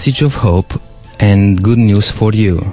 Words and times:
message 0.00 0.22
of 0.22 0.36
hope 0.36 0.72
and 1.18 1.62
good 1.62 1.76
news 1.76 2.10
for 2.10 2.32
you. 2.32 2.72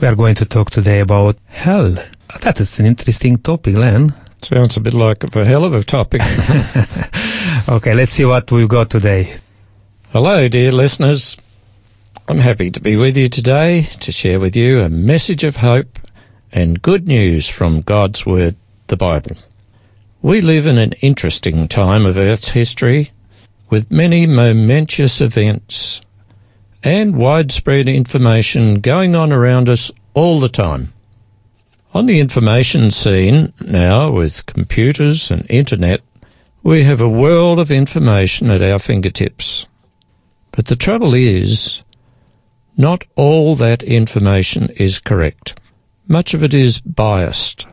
We 0.00 0.08
are 0.08 0.16
going 0.16 0.34
to 0.34 0.44
talk 0.44 0.72
today 0.72 0.98
about 0.98 1.36
hell. 1.46 1.96
That 2.40 2.58
is 2.58 2.80
an 2.80 2.86
interesting 2.86 3.38
topic, 3.38 3.76
Len. 3.76 4.12
Sounds 4.42 4.76
a 4.76 4.80
bit 4.80 4.92
like 4.92 5.22
a 5.22 5.44
hell 5.44 5.64
of 5.64 5.74
a 5.74 5.84
topic. 5.84 6.20
Okay, 7.68 7.94
let's 7.94 8.10
see 8.10 8.24
what 8.24 8.50
we've 8.50 8.66
got 8.66 8.90
today. 8.90 9.36
Hello, 10.10 10.48
dear 10.48 10.72
listeners. 10.72 11.36
I'm 12.26 12.38
happy 12.38 12.70
to 12.72 12.80
be 12.80 12.96
with 12.96 13.16
you 13.16 13.28
today 13.28 13.82
to 13.82 14.10
share 14.10 14.40
with 14.40 14.56
you 14.56 14.80
a 14.80 14.88
message 14.88 15.44
of 15.44 15.56
hope 15.58 15.96
and 16.50 16.82
good 16.82 17.06
news 17.06 17.48
from 17.48 17.82
God's 17.82 18.26
Word, 18.26 18.56
the 18.88 18.96
Bible. 18.96 19.36
We 20.22 20.40
live 20.40 20.66
in 20.66 20.76
an 20.76 20.94
interesting 21.02 21.68
time 21.68 22.04
of 22.04 22.18
Earth's 22.18 22.48
history 22.48 23.10
with 23.70 23.92
many 23.92 24.26
momentous 24.26 25.20
events 25.20 26.00
and 26.82 27.16
widespread 27.16 27.88
information 27.88 28.80
going 28.80 29.16
on 29.16 29.32
around 29.32 29.68
us 29.68 29.90
all 30.14 30.40
the 30.40 30.48
time. 30.48 30.92
On 31.94 32.06
the 32.06 32.20
information 32.20 32.90
scene 32.90 33.52
now 33.60 34.10
with 34.10 34.46
computers 34.46 35.30
and 35.30 35.46
internet, 35.50 36.00
we 36.62 36.82
have 36.82 37.00
a 37.00 37.08
world 37.08 37.58
of 37.58 37.70
information 37.70 38.50
at 38.50 38.62
our 38.62 38.78
fingertips. 38.78 39.66
But 40.52 40.66
the 40.66 40.76
trouble 40.76 41.14
is, 41.14 41.82
not 42.76 43.04
all 43.16 43.56
that 43.56 43.82
information 43.82 44.68
is 44.76 44.98
correct. 44.98 45.58
Much 46.06 46.34
of 46.34 46.42
it 46.42 46.54
is 46.54 46.80
biased. 46.80 47.66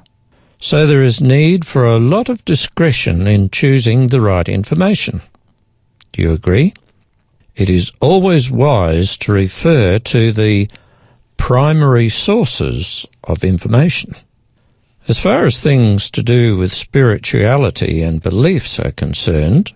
So 0.60 0.88
there 0.88 1.04
is 1.04 1.22
need 1.22 1.66
for 1.66 1.86
a 1.86 2.00
lot 2.00 2.30
of 2.30 2.46
discretion 2.46 3.28
in 3.28 3.50
choosing 3.50 4.08
the 4.08 4.22
right 4.22 4.48
information. 4.48 5.22
Do 6.12 6.22
you 6.22 6.32
agree? 6.32 6.74
It 7.56 7.70
is 7.70 7.92
always 8.02 8.52
wise 8.52 9.16
to 9.18 9.32
refer 9.32 9.98
to 9.98 10.32
the 10.32 10.70
primary 11.38 12.10
sources 12.10 13.06
of 13.24 13.44
information. 13.44 14.16
As 15.08 15.20
far 15.20 15.46
as 15.46 15.60
things 15.60 16.10
to 16.12 16.24
do 16.24 16.58
with 16.58 16.74
spirituality 16.74 18.02
and 18.02 18.22
beliefs 18.22 18.80
are 18.80 18.92
concerned, 18.92 19.74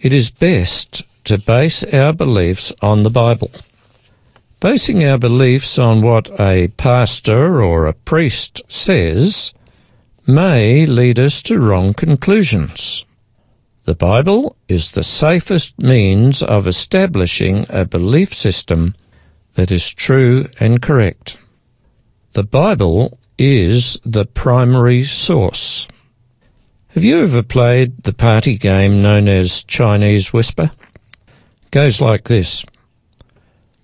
it 0.00 0.12
is 0.12 0.30
best 0.30 1.04
to 1.24 1.38
base 1.38 1.84
our 1.84 2.12
beliefs 2.12 2.72
on 2.82 3.02
the 3.02 3.10
Bible. 3.10 3.50
Basing 4.58 5.04
our 5.04 5.18
beliefs 5.18 5.78
on 5.78 6.02
what 6.02 6.28
a 6.38 6.68
pastor 6.76 7.62
or 7.62 7.86
a 7.86 7.94
priest 7.94 8.60
says 8.68 9.54
may 10.26 10.84
lead 10.84 11.18
us 11.18 11.42
to 11.44 11.58
wrong 11.58 11.94
conclusions. 11.94 13.04
The 13.90 13.96
Bible 13.96 14.54
is 14.68 14.92
the 14.92 15.02
safest 15.02 15.76
means 15.80 16.44
of 16.44 16.68
establishing 16.68 17.66
a 17.68 17.84
belief 17.84 18.32
system 18.32 18.94
that 19.54 19.72
is 19.72 19.92
true 19.92 20.46
and 20.60 20.80
correct. 20.80 21.38
The 22.34 22.44
Bible 22.44 23.18
is 23.36 23.98
the 24.04 24.26
primary 24.26 25.02
source. 25.02 25.88
Have 26.90 27.02
you 27.02 27.24
ever 27.24 27.42
played 27.42 28.04
the 28.04 28.12
party 28.12 28.56
game 28.56 29.02
known 29.02 29.26
as 29.26 29.64
Chinese 29.64 30.32
Whisper? 30.32 30.70
Goes 31.72 32.00
like 32.00 32.28
this. 32.28 32.64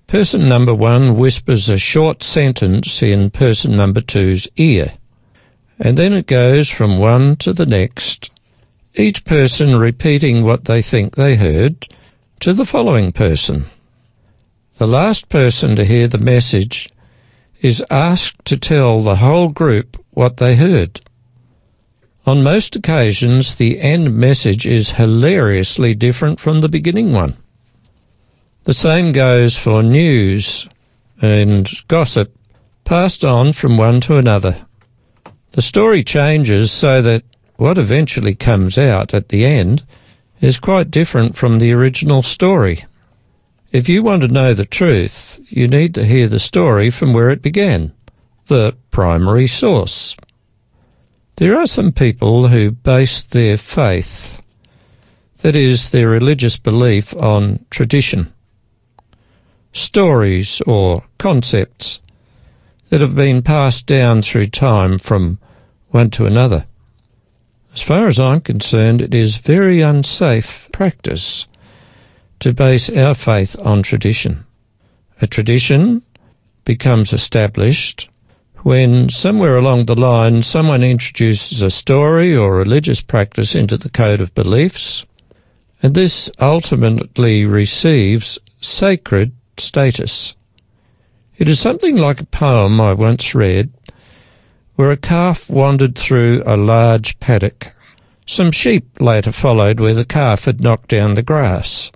Person 0.07 0.49
number 0.49 0.73
one 0.73 1.17
whispers 1.17 1.69
a 1.69 1.79
short 1.79 2.23
sentence 2.23 3.03
in 3.03 3.31
person 3.31 3.77
number 3.77 4.03
two's 4.03 4.47
ear, 4.55 4.93
and 5.81 5.99
then 5.99 6.13
it 6.13 6.29
goes 6.29 6.71
from 6.71 7.01
one 7.01 7.35
to 7.39 7.53
the 7.53 7.67
next, 7.67 8.31
each 8.97 9.25
person 9.25 9.77
repeating 9.77 10.43
what 10.43 10.65
they 10.65 10.83
think 10.83 11.15
they 11.15 11.37
heard 11.37 11.87
to 12.41 12.53
the 12.53 12.65
following 12.65 13.13
person. 13.13 13.67
The 14.79 14.87
last 14.87 15.29
person 15.29 15.77
to 15.77 15.85
hear 15.85 16.09
the 16.09 16.19
message 16.19 16.91
is 17.61 17.85
asked 17.91 18.45
to 18.47 18.59
tell 18.59 19.01
the 19.01 19.17
whole 19.17 19.49
group 19.49 19.97
what 20.11 20.37
they 20.37 20.57
heard. 20.57 21.01
On 22.27 22.43
most 22.43 22.75
occasions, 22.75 23.55
the 23.55 23.81
end 23.81 24.15
message 24.15 24.67
is 24.67 24.93
hilariously 24.93 25.95
different 25.95 26.41
from 26.41 26.61
the 26.61 26.69
beginning 26.69 27.13
one. 27.13 27.37
The 28.65 28.75
same 28.75 29.13
goes 29.13 29.57
for 29.57 29.83
news 29.83 30.69
and 31.23 31.71
gossip 31.89 32.37
passed 32.85 33.25
on 33.25 33.53
from 33.53 33.77
one 33.77 34.01
to 34.03 34.17
another. 34.17 34.67
The 35.53 35.63
story 35.63 36.03
changes 36.03 36.71
so 36.73 37.01
that 37.03 37.23
what 37.57 37.79
eventually 37.79 38.35
comes 38.35 38.79
out 38.79 39.15
at 39.15 39.29
the 39.29 39.45
end 39.45 39.85
is 40.41 40.61
quite 40.61 40.91
different 40.91 41.37
from 41.37 41.59
the 41.59 41.73
original 41.73 42.23
story. 42.23 42.85
If 43.73 43.89
you 43.89 44.03
want 44.03 44.23
to 44.23 44.29
know 44.29 44.55
the 44.55 44.65
truth, 44.65 45.41
you 45.49 45.69
need 45.69 45.95
to 45.95 46.05
hear 46.05 46.29
the 46.29 46.39
story 46.39 46.91
from 46.91 47.13
where 47.13 47.31
it 47.31 47.43
began, 47.43 47.93
the 48.47 48.77
primary 48.91 49.47
source. 49.47 50.17
There 51.37 51.59
are 51.59 51.67
some 51.67 51.93
people 51.93 52.49
who 52.49 52.71
base 52.71 53.23
their 53.23 53.57
faith, 53.57 54.43
that 55.39 55.57
is, 55.57 55.91
their 55.91 56.09
religious 56.09 56.59
belief, 56.59 57.15
on 57.17 57.65
tradition 57.71 58.33
stories 59.77 60.63
or 60.67 61.05
concepts 61.19 62.01
that 62.89 63.01
have 63.01 63.15
been 63.15 63.43
passed 63.43 63.87
down 63.87 64.23
through 64.23 64.47
time 64.47 64.99
from 64.99 65.39
one 65.89 66.09
to 66.09 66.25
another. 66.25 66.67
As 67.77 67.83
far 67.83 68.07
as 68.07 68.19
I'm 68.19 68.41
concerned, 68.41 69.03
it 69.03 69.15
is 69.15 69.37
very 69.37 69.83
unsafe 69.83 70.67
practice 70.73 71.47
to 72.39 72.55
base 72.55 72.89
our 72.89 73.13
faith 73.13 73.55
on 73.59 73.83
tradition. 73.83 74.47
A 75.21 75.27
tradition 75.27 76.03
becomes 76.65 77.13
established 77.13 78.09
when 78.63 79.11
somewhere 79.11 79.59
along 79.59 79.85
the 79.85 79.95
line 79.95 80.41
someone 80.41 80.83
introduces 80.83 81.61
a 81.61 81.69
story 81.69 82.35
or 82.35 82.57
religious 82.57 83.03
practice 83.03 83.55
into 83.55 83.77
the 83.77 83.91
code 83.91 84.23
of 84.23 84.35
beliefs, 84.35 85.05
and 85.83 85.95
this 85.95 86.31
ultimately 86.41 87.45
receives 87.45 88.39
sacred 88.59 89.33
status. 89.59 90.35
It 91.37 91.47
is 91.47 91.61
something 91.61 91.99
like 91.99 92.23
a 92.23 92.27
poem 92.27 92.81
I 92.81 92.95
once 92.95 93.35
read 93.35 93.71
where 94.77 94.91
a 94.91 94.97
calf 94.97 95.51
wandered 95.51 95.97
through 95.97 96.43
a 96.47 96.57
large 96.57 97.19
paddock. 97.19 97.75
Some 98.27 98.53
sheep 98.53 98.89
later 99.01 99.33
followed 99.33 99.81
where 99.81 99.95
the 99.95 100.05
calf 100.05 100.45
had 100.45 100.61
knocked 100.61 100.89
down 100.89 101.15
the 101.15 101.23
grass. 101.23 101.91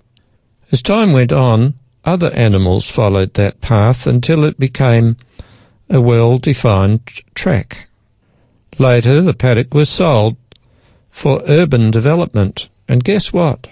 As 0.71 0.81
time 0.81 1.13
went 1.13 1.31
on, 1.31 1.75
other 2.03 2.31
animals 2.31 2.89
followed 2.89 3.35
that 3.35 3.61
path 3.61 4.07
until 4.07 4.43
it 4.43 4.57
became 4.59 5.17
a 5.89 6.01
well-defined 6.01 7.05
track. 7.35 7.87
Later, 8.79 9.21
the 9.21 9.33
paddock 9.33 9.73
was 9.73 9.89
sold 9.89 10.37
for 11.11 11.43
urban 11.47 11.91
development, 11.91 12.69
and 12.87 13.03
guess 13.03 13.31
what? 13.31 13.67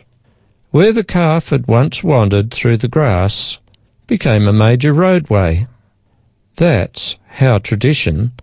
Where 0.71 0.91
the 0.91 1.03
calf 1.03 1.49
had 1.49 1.67
once 1.67 2.03
wandered 2.03 2.51
through 2.51 2.77
the 2.77 2.87
grass 2.87 3.59
became 4.05 4.47
a 4.47 4.53
major 4.53 4.93
roadway. 4.93 5.67
That's 6.55 7.17
how 7.27 7.57
tradition 7.57 8.33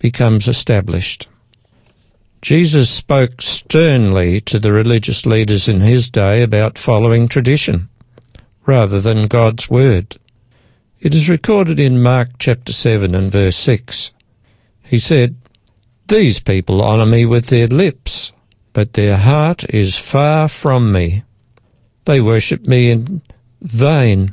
becomes 0.00 0.48
established. 0.48 1.28
Jesus 2.42 2.90
spoke 2.90 3.40
sternly 3.40 4.40
to 4.40 4.58
the 4.58 4.72
religious 4.72 5.24
leaders 5.24 5.68
in 5.68 5.80
his 5.82 6.10
day 6.10 6.42
about 6.42 6.78
following 6.78 7.28
tradition 7.28 7.88
rather 8.66 9.00
than 9.00 9.28
God's 9.28 9.70
word. 9.70 10.16
It 11.00 11.14
is 11.14 11.28
recorded 11.28 11.78
in 11.78 12.02
Mark 12.02 12.30
chapter 12.38 12.72
7 12.72 13.14
and 13.14 13.30
verse 13.30 13.56
6. 13.56 14.12
He 14.82 14.98
said, 14.98 15.36
These 16.08 16.40
people 16.40 16.82
honour 16.82 17.06
me 17.06 17.26
with 17.26 17.46
their 17.46 17.68
lips, 17.68 18.32
but 18.72 18.94
their 18.94 19.16
heart 19.16 19.68
is 19.70 19.98
far 19.98 20.48
from 20.48 20.92
me. 20.92 21.24
They 22.06 22.20
worship 22.20 22.66
me 22.66 22.90
in 22.90 23.22
vain. 23.60 24.30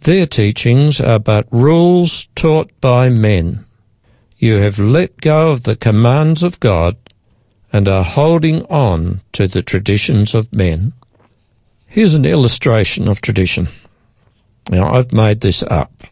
Their 0.00 0.26
teachings 0.26 1.00
are 1.00 1.18
but 1.20 1.46
rules 1.50 2.28
taught 2.34 2.70
by 2.80 3.08
men. 3.08 3.63
You 4.36 4.54
have 4.56 4.78
let 4.78 5.20
go 5.20 5.50
of 5.50 5.62
the 5.62 5.76
commands 5.76 6.42
of 6.42 6.60
God 6.60 6.96
and 7.72 7.88
are 7.88 8.04
holding 8.04 8.64
on 8.66 9.20
to 9.32 9.46
the 9.48 9.62
traditions 9.62 10.34
of 10.34 10.52
men. 10.52 10.92
Here's 11.86 12.14
an 12.14 12.24
illustration 12.24 13.08
of 13.08 13.20
tradition. 13.20 13.68
Now, 14.68 14.94
I've 14.94 15.12
made 15.12 15.40
this 15.40 15.62
up. 15.64 16.04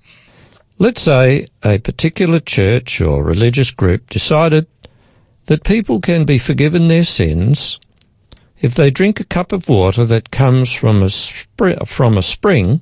Let's 0.78 1.02
say 1.02 1.48
a 1.62 1.78
particular 1.78 2.40
church 2.40 3.00
or 3.00 3.24
religious 3.24 3.70
group 3.70 4.08
decided 4.10 4.66
that 5.46 5.64
people 5.64 6.00
can 6.00 6.24
be 6.24 6.38
forgiven 6.38 6.88
their 6.88 7.04
sins 7.04 7.80
if 8.60 8.74
they 8.74 8.90
drink 8.90 9.18
a 9.18 9.24
cup 9.24 9.52
of 9.52 9.68
water 9.68 10.04
that 10.04 10.30
comes 10.30 10.72
from 10.72 11.02
a, 11.02 11.08
from 11.86 12.16
a 12.16 12.22
spring 12.22 12.80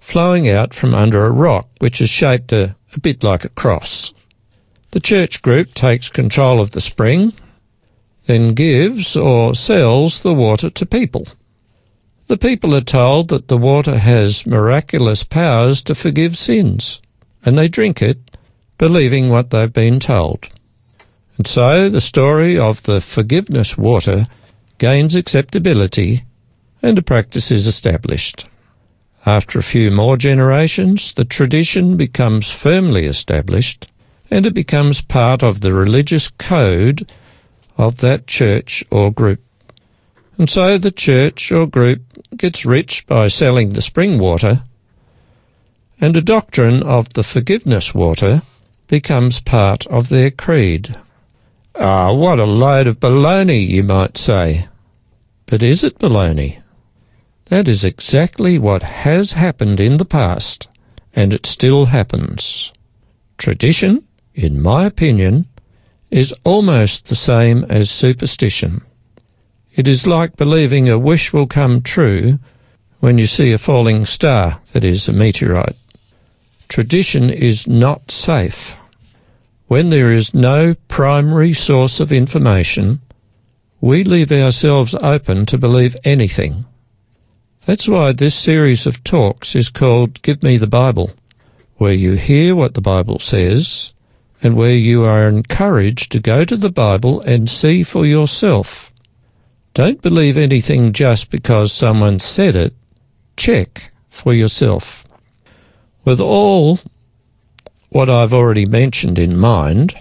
flowing 0.00 0.48
out 0.48 0.74
from 0.74 0.94
under 0.94 1.24
a 1.24 1.30
rock, 1.30 1.68
which 1.78 2.00
is 2.00 2.08
shaped 2.08 2.52
a, 2.52 2.74
a 2.94 3.00
bit 3.00 3.22
like 3.22 3.44
a 3.44 3.50
cross. 3.50 4.12
The 4.92 5.00
church 5.00 5.40
group 5.42 5.74
takes 5.74 6.08
control 6.08 6.60
of 6.60 6.72
the 6.72 6.80
spring, 6.80 7.32
then 8.26 8.54
gives 8.54 9.16
or 9.16 9.54
sells 9.54 10.20
the 10.20 10.34
water 10.34 10.68
to 10.70 10.86
people. 10.86 11.26
the 12.30 12.36
people 12.38 12.76
are 12.76 12.80
told 12.80 13.28
that 13.28 13.48
the 13.48 13.58
water 13.58 13.98
has 13.98 14.46
miraculous 14.46 15.24
powers 15.24 15.82
to 15.82 15.96
forgive 15.96 16.36
sins, 16.36 17.02
and 17.44 17.58
they 17.58 17.66
drink 17.66 18.00
it, 18.00 18.18
believing 18.78 19.28
what 19.28 19.50
they've 19.50 19.72
been 19.72 19.98
told. 19.98 20.48
And 21.36 21.46
so 21.46 21.90
the 21.90 22.00
story 22.00 22.56
of 22.56 22.84
the 22.84 23.00
forgiveness 23.00 23.76
water 23.76 24.28
gains 24.78 25.16
acceptability 25.16 26.22
and 26.82 26.96
a 26.98 27.02
practice 27.02 27.50
is 27.50 27.66
established. 27.66 28.46
After 29.26 29.58
a 29.58 29.64
few 29.64 29.90
more 29.90 30.16
generations, 30.16 31.12
the 31.12 31.24
tradition 31.24 31.96
becomes 31.96 32.52
firmly 32.52 33.06
established 33.06 33.88
and 34.30 34.46
it 34.46 34.54
becomes 34.54 35.00
part 35.00 35.42
of 35.42 35.60
the 35.60 35.72
religious 35.72 36.28
code 36.28 37.10
of 37.76 37.98
that 37.98 38.26
church 38.26 38.84
or 38.90 39.10
group. 39.10 39.40
And 40.38 40.48
so 40.48 40.78
the 40.78 40.90
church 40.90 41.50
or 41.52 41.66
group 41.66 42.02
gets 42.36 42.64
rich 42.64 43.06
by 43.06 43.26
selling 43.26 43.70
the 43.70 43.82
spring 43.82 44.18
water, 44.18 44.62
and 46.00 46.16
a 46.16 46.22
doctrine 46.22 46.82
of 46.82 47.12
the 47.12 47.22
forgiveness 47.22 47.94
water 47.94 48.42
becomes 48.88 49.40
part 49.40 49.86
of 49.88 50.08
their 50.08 50.30
creed. 50.30 50.96
Ah, 51.78 52.12
what 52.12 52.38
a 52.38 52.44
load 52.44 52.86
of 52.86 53.00
baloney, 53.00 53.66
you 53.66 53.82
might 53.82 54.16
say. 54.16 54.66
But 55.46 55.62
is 55.62 55.84
it 55.84 55.98
baloney? 55.98 56.60
That 57.46 57.68
is 57.68 57.84
exactly 57.84 58.58
what 58.58 58.82
has 58.82 59.32
happened 59.32 59.80
in 59.80 59.96
the 59.96 60.04
past, 60.04 60.68
and 61.14 61.32
it 61.32 61.46
still 61.46 61.86
happens. 61.86 62.72
Tradition, 63.38 64.04
in 64.40 64.60
my 64.60 64.86
opinion, 64.86 65.46
is 66.10 66.34
almost 66.44 67.06
the 67.06 67.14
same 67.14 67.64
as 67.68 67.90
superstition. 67.90 68.80
It 69.74 69.86
is 69.86 70.06
like 70.06 70.36
believing 70.36 70.88
a 70.88 70.98
wish 70.98 71.32
will 71.32 71.46
come 71.46 71.82
true 71.82 72.38
when 73.00 73.18
you 73.18 73.26
see 73.26 73.52
a 73.52 73.58
falling 73.58 74.06
star, 74.06 74.60
that 74.72 74.82
is, 74.82 75.08
a 75.08 75.12
meteorite. 75.12 75.76
Tradition 76.68 77.28
is 77.28 77.68
not 77.68 78.10
safe. 78.10 78.78
When 79.68 79.90
there 79.90 80.10
is 80.10 80.34
no 80.34 80.74
primary 80.88 81.52
source 81.52 82.00
of 82.00 82.10
information, 82.10 83.00
we 83.80 84.04
leave 84.04 84.32
ourselves 84.32 84.94
open 84.96 85.46
to 85.46 85.58
believe 85.58 85.96
anything. 86.02 86.64
That's 87.66 87.88
why 87.88 88.12
this 88.12 88.34
series 88.34 88.86
of 88.86 89.04
talks 89.04 89.54
is 89.54 89.68
called 89.68 90.22
Give 90.22 90.42
Me 90.42 90.56
the 90.56 90.66
Bible, 90.66 91.10
where 91.76 91.92
you 91.92 92.12
hear 92.14 92.56
what 92.56 92.74
the 92.74 92.80
Bible 92.80 93.18
says 93.18 93.92
and 94.42 94.56
where 94.56 94.74
you 94.74 95.04
are 95.04 95.28
encouraged 95.28 96.12
to 96.12 96.20
go 96.20 96.44
to 96.44 96.56
the 96.56 96.70
Bible 96.70 97.20
and 97.22 97.48
see 97.48 97.82
for 97.82 98.06
yourself. 98.06 98.90
Don't 99.74 100.02
believe 100.02 100.36
anything 100.36 100.92
just 100.92 101.30
because 101.30 101.72
someone 101.72 102.18
said 102.18 102.56
it. 102.56 102.74
Check 103.36 103.92
for 104.08 104.34
yourself. 104.34 105.06
With 106.04 106.20
all 106.20 106.80
what 107.90 108.10
I've 108.10 108.32
already 108.32 108.66
mentioned 108.66 109.18
in 109.18 109.36
mind, 109.36 109.94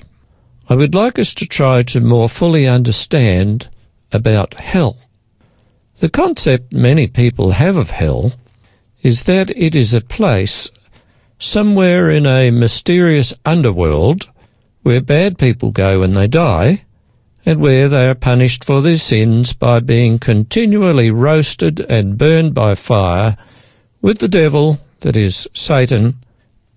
I 0.69 0.75
would 0.75 0.95
like 0.95 1.19
us 1.19 1.33
to 1.35 1.47
try 1.47 1.81
to 1.83 1.99
more 1.99 2.29
fully 2.29 2.67
understand 2.67 3.69
about 4.11 4.53
hell. 4.55 4.97
The 5.99 6.09
concept 6.09 6.71
many 6.71 7.07
people 7.07 7.51
have 7.51 7.75
of 7.75 7.91
hell 7.91 8.33
is 9.01 9.23
that 9.23 9.49
it 9.57 9.75
is 9.75 9.93
a 9.93 10.01
place 10.01 10.71
somewhere 11.39 12.09
in 12.09 12.25
a 12.25 12.51
mysterious 12.51 13.33
underworld 13.45 14.29
where 14.83 15.01
bad 15.01 15.37
people 15.37 15.71
go 15.71 16.01
when 16.01 16.13
they 16.13 16.27
die 16.27 16.83
and 17.45 17.59
where 17.59 17.87
they 17.87 18.07
are 18.07 18.15
punished 18.15 18.63
for 18.63 18.81
their 18.81 18.97
sins 18.97 19.53
by 19.53 19.79
being 19.79 20.19
continually 20.19 21.09
roasted 21.09 21.79
and 21.89 22.17
burned 22.17 22.53
by 22.53 22.75
fire 22.75 23.37
with 24.01 24.19
the 24.19 24.27
devil, 24.27 24.79
that 24.99 25.15
is, 25.15 25.47
Satan, 25.53 26.15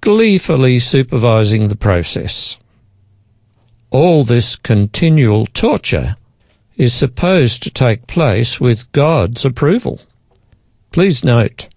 gleefully 0.01 0.79
supervising 0.79 1.69
the 1.69 1.77
process. 1.77 2.59
All 3.91 4.25
this 4.25 4.57
continual 4.57 5.47
torture 5.47 6.17
is 6.77 6.95
supposed 6.95 7.63
to 7.63 7.71
take 7.71 8.07
place 8.07 8.61
with 8.61 8.91
God's 8.93 9.45
approval. 9.45 10.01
Please 10.91 11.25
note, 11.25 11.69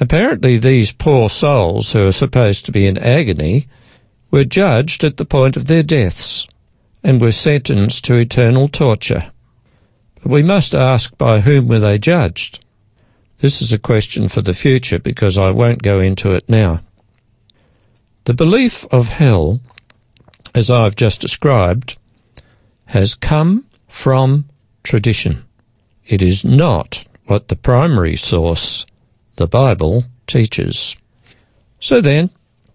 apparently 0.00 0.56
these 0.56 0.92
poor 0.92 1.28
souls 1.28 1.92
who 1.92 2.08
are 2.08 2.12
supposed 2.12 2.64
to 2.66 2.72
be 2.72 2.86
in 2.86 2.98
agony 2.98 3.66
were 4.30 4.44
judged 4.44 5.04
at 5.04 5.18
the 5.18 5.24
point 5.24 5.56
of 5.56 5.66
their 5.66 5.82
deaths 5.82 6.48
and 7.02 7.20
were 7.20 7.32
sentenced 7.32 8.04
to 8.04 8.16
eternal 8.16 8.66
torture. 8.68 9.30
But 10.22 10.32
we 10.32 10.42
must 10.42 10.74
ask 10.74 11.16
by 11.16 11.40
whom 11.40 11.68
were 11.68 11.78
they 11.78 11.98
judged? 11.98 12.64
This 13.38 13.62
is 13.62 13.72
a 13.72 13.78
question 13.78 14.28
for 14.28 14.42
the 14.42 14.54
future 14.54 14.98
because 14.98 15.38
I 15.38 15.50
won't 15.50 15.82
go 15.82 16.00
into 16.00 16.32
it 16.32 16.48
now. 16.48 16.80
The 18.24 18.34
belief 18.34 18.86
of 18.92 19.08
hell, 19.08 19.60
as 20.54 20.70
I've 20.70 20.94
just 20.94 21.22
described, 21.22 21.96
has 22.86 23.14
come 23.14 23.64
from 23.88 24.44
tradition. 24.82 25.44
It 26.06 26.22
is 26.22 26.44
not 26.44 27.06
what 27.26 27.48
the 27.48 27.56
primary 27.56 28.16
source, 28.16 28.84
the 29.40 29.46
Bible, 29.46 30.04
teaches. 30.26 30.98
So 31.78 32.02
then, 32.02 32.28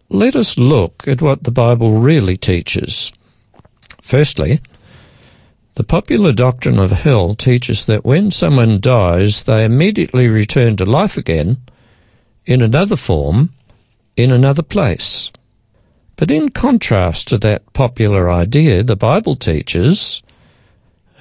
let 0.10 0.36
us 0.36 0.58
look 0.58 1.08
at 1.08 1.22
what 1.22 1.44
the 1.44 1.52
Bible 1.52 2.00
really 2.00 2.36
teaches. 2.36 3.14
Firstly, 4.02 4.62
the 5.76 5.84
popular 5.84 6.34
doctrine 6.34 6.80
of 6.80 6.90
hell 6.90 7.36
teaches 7.36 7.86
that 7.86 8.04
when 8.04 8.32
someone 8.32 8.80
dies, 8.80 9.44
they 9.44 9.64
immediately 9.64 10.28
return 10.28 10.76
to 10.78 10.86
life 10.86 11.18
again 11.18 11.58
in 12.48 12.64
another 12.64 12.96
form, 12.96 13.54
in 14.18 14.32
another 14.32 14.64
place. 14.64 15.32
But 16.16 16.32
in 16.32 16.50
contrast 16.50 17.28
to 17.28 17.38
that 17.38 17.72
popular 17.74 18.32
idea, 18.32 18.82
the 18.82 18.96
Bible 18.96 19.36
teaches 19.36 20.24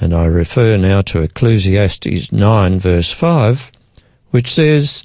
and 0.01 0.15
I 0.15 0.25
refer 0.25 0.77
now 0.77 1.03
to 1.03 1.21
Ecclesiastes 1.21 2.33
9 2.33 2.79
verse 2.81 3.13
5, 3.13 3.71
which 4.31 4.49
says, 4.49 5.05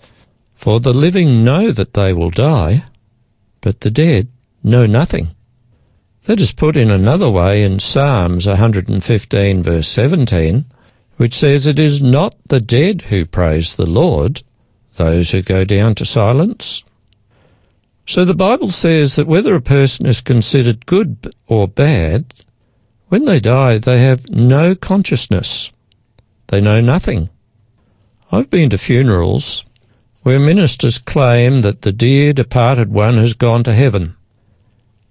For 0.60 0.82
the 0.82 0.94
living 0.94 1.46
know 1.46 1.72
that 1.72 1.94
they 1.94 2.12
will 2.12 2.32
die, 2.32 2.84
but 3.62 3.80
the 3.80 3.90
dead 3.90 4.28
know 4.62 4.86
nothing. 4.86 5.30
That 6.24 6.42
is 6.42 6.52
put 6.52 6.76
in 6.76 6.92
another 6.92 7.30
way 7.30 7.64
in 7.64 7.80
Psalms 7.80 8.46
115 8.46 9.64
verse 9.64 9.88
17, 9.88 10.66
which 11.16 11.34
says, 11.34 11.66
It 11.66 11.80
is 11.80 12.04
not 12.04 12.36
the 12.48 12.60
dead 12.60 13.04
who 13.04 13.26
praise 13.26 13.78
the 13.78 13.86
Lord, 13.86 14.44
those 14.98 15.32
who 15.32 15.42
go 15.42 15.64
down 15.64 15.96
to 15.96 16.04
silence. 16.04 16.84
So 18.06 18.26
the 18.26 18.36
Bible 18.36 18.68
says 18.68 19.16
that 19.16 19.28
whether 19.28 19.56
a 19.56 19.62
person 19.62 20.06
is 20.08 20.20
considered 20.20 20.86
good 20.86 21.34
or 21.48 21.70
bad, 21.70 22.34
when 23.08 23.24
they 23.24 23.40
die, 23.40 23.78
they 23.78 24.02
have 24.02 24.30
no 24.30 24.76
consciousness. 24.76 25.72
They 26.48 26.60
know 26.60 26.82
nothing. 26.82 27.30
I've 28.30 28.50
been 28.50 28.70
to 28.72 28.78
funerals 28.78 29.64
where 30.24 30.40
ministers 30.40 30.98
claim 30.98 31.62
that 31.62 31.82
the 31.82 31.92
dear 31.92 32.34
departed 32.34 32.92
one 32.92 33.18
has 33.18 33.34
gone 33.34 33.64
to 33.64 33.74
heaven. 33.74 34.16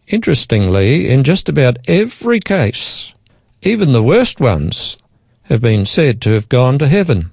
Interestingly, 0.06 1.08
in 1.08 1.24
just 1.24 1.48
about 1.48 1.78
every 1.86 2.40
case, 2.40 3.14
even 3.62 3.92
the 3.92 4.02
worst 4.02 4.40
ones 4.40 4.98
have 5.44 5.60
been 5.60 5.84
said 5.84 6.20
to 6.22 6.30
have 6.30 6.48
gone 6.48 6.78
to 6.78 6.88
heaven. 6.88 7.30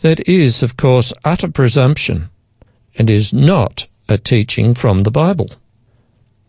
That 0.00 0.26
is, 0.28 0.62
of 0.62 0.76
course, 0.76 1.12
utter 1.24 1.48
presumption 1.48 2.30
and 2.96 3.08
is 3.08 3.32
not 3.32 3.88
a 4.08 4.18
teaching 4.18 4.74
from 4.74 5.02
the 5.02 5.10
Bible. 5.10 5.50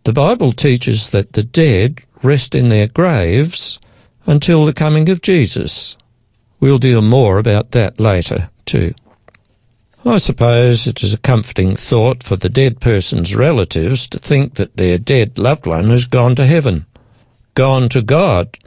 The 0.03 0.13
Bible 0.13 0.51
teaches 0.51 1.11
that 1.11 1.33
the 1.33 1.43
dead 1.43 2.01
rest 2.21 2.55
in 2.55 2.69
their 2.69 2.87
graves 2.87 3.79
until 4.25 4.65
the 4.65 4.73
coming 4.73 5.09
of 5.09 5.21
Jesus. 5.21 5.97
We'll 6.59 6.77
deal 6.77 7.01
more 7.01 7.37
about 7.37 7.71
that 7.71 7.99
later, 7.99 8.49
too. 8.65 8.93
I 10.05 10.17
suppose 10.17 10.85
it 10.85 11.01
is 11.01 11.13
a 11.13 11.17
comforting 11.17 11.77
thought 11.77 12.23
for 12.23 12.35
the 12.35 12.49
dead 12.49 12.81
person's 12.81 13.37
relatives 13.37 14.05
to 14.09 14.19
think 14.19 14.55
that 14.55 14.75
their 14.75 14.97
dead 14.97 15.37
loved 15.37 15.65
one 15.65 15.89
has 15.91 16.07
gone 16.07 16.35
to 16.35 16.45
heaven. 16.45 16.85
Gone 17.55 17.87
to 17.89 18.01
God, 18.01 18.57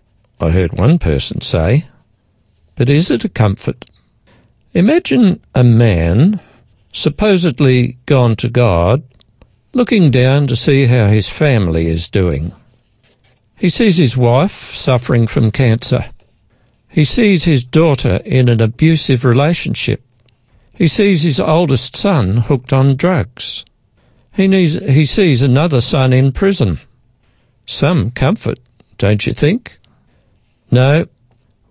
I 0.40 0.48
heard 0.48 0.72
one 0.72 0.98
person 0.98 1.42
say. 1.42 1.84
But 2.74 2.88
is 2.88 3.10
it 3.10 3.26
a 3.26 3.28
comfort? 3.28 3.84
Imagine 4.72 5.40
a 5.54 5.62
man, 5.62 6.40
supposedly 6.92 7.98
gone 8.06 8.36
to 8.36 8.48
God, 8.48 9.02
looking 9.74 10.10
down 10.10 10.46
to 10.46 10.56
see 10.56 10.86
how 10.86 11.08
his 11.08 11.28
family 11.28 11.86
is 11.86 12.08
doing. 12.08 12.52
He 13.58 13.68
sees 13.68 13.98
his 13.98 14.16
wife 14.16 14.52
suffering 14.52 15.26
from 15.26 15.50
cancer. 15.50 16.06
He 16.88 17.04
sees 17.04 17.44
his 17.44 17.62
daughter 17.62 18.20
in 18.24 18.48
an 18.48 18.62
abusive 18.62 19.22
relationship. 19.22 20.02
He 20.76 20.86
sees 20.86 21.22
his 21.22 21.40
oldest 21.40 21.96
son 21.96 22.38
hooked 22.38 22.72
on 22.72 22.96
drugs. 22.96 23.64
He, 24.34 24.46
needs, 24.46 24.74
he 24.74 25.06
sees 25.06 25.42
another 25.42 25.80
son 25.80 26.12
in 26.12 26.32
prison. 26.32 26.80
Some 27.64 28.10
comfort, 28.10 28.58
don't 28.98 29.26
you 29.26 29.32
think? 29.32 29.78
No, 30.70 31.06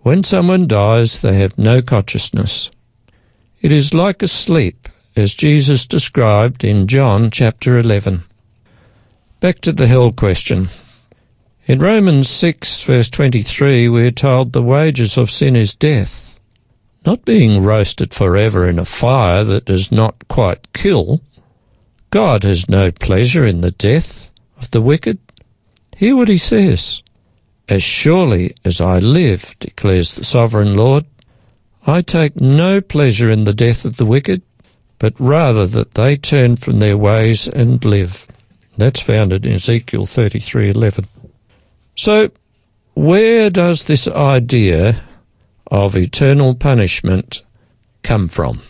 when 0.02 0.24
someone 0.24 0.68
dies, 0.68 1.22
they 1.22 1.36
have 1.36 1.58
no 1.58 1.82
consciousness. 1.82 2.72
It 3.62 3.72
is 3.72 3.94
like 3.94 4.22
a 4.22 4.28
sleep, 4.28 4.88
as 5.16 5.34
Jesus 5.34 5.88
described 5.88 6.64
in 6.64 6.88
John 6.88 7.30
chapter 7.32 7.78
11. 7.78 8.24
Back 9.40 9.62
to 9.62 9.72
the 9.72 9.88
hell 9.88 10.12
question. 10.12 10.70
In 11.68 11.80
Romans 11.80 12.30
6 12.30 12.84
verse 12.84 13.10
23 13.10 13.90
we 13.90 14.08
are 14.08 14.12
told 14.12 14.54
the 14.54 14.62
wages 14.62 15.18
of 15.18 15.32
sin 15.32 15.56
is 15.56 15.76
death. 15.76 16.35
Not 17.06 17.24
being 17.24 17.64
roasted 17.64 18.14
forever 18.14 18.68
in 18.68 18.80
a 18.80 18.86
fire 18.86 19.44
that 19.44 19.66
does 19.66 19.92
not 19.92 20.28
quite 20.28 20.74
kill. 20.74 21.22
God 22.10 22.44
has 22.44 22.68
no 22.68 22.92
pleasure 22.92 23.46
in 23.46 23.62
the 23.62 23.72
death 23.72 24.32
of 24.58 24.72
the 24.72 24.82
wicked. 24.82 25.20
Hear 25.96 26.16
what 26.16 26.30
he 26.30 26.40
says. 26.40 27.04
As 27.70 27.84
surely 27.84 28.56
as 28.66 28.82
I 28.82 29.00
live, 29.00 29.56
declares 29.60 30.16
the 30.16 30.24
sovereign 30.24 30.76
Lord, 30.76 31.06
I 31.86 32.02
take 32.02 32.42
no 32.42 32.82
pleasure 32.82 33.30
in 33.30 33.44
the 33.44 33.54
death 33.54 33.86
of 33.86 33.98
the 33.98 34.06
wicked, 34.06 34.42
but 34.98 35.14
rather 35.20 35.68
that 35.68 35.94
they 35.94 36.18
turn 36.18 36.56
from 36.56 36.80
their 36.80 36.98
ways 36.98 37.48
and 37.48 37.84
live. 37.86 38.28
That's 38.78 39.02
found 39.02 39.32
in 39.32 39.46
Ezekiel 39.46 40.08
33:11. 40.08 41.06
So, 41.96 42.32
where 42.96 43.50
does 43.52 43.84
this 43.84 44.08
idea 44.08 45.02
of 45.68 45.96
eternal 45.96 46.56
punishment 46.56 47.44
come 48.04 48.28
from? 48.28 48.62